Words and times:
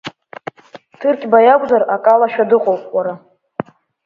Ҭырқьба 0.99 1.37
иакәзар 1.45 1.83
акалашәа 1.95 2.49
дыҟоуп, 2.49 2.81
уара… 2.95 3.13